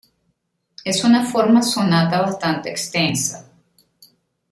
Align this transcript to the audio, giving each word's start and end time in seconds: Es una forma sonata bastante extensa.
Es 0.83 1.03
una 1.03 1.23
forma 1.23 1.61
sonata 1.61 2.21
bastante 2.23 2.71
extensa. 2.71 3.47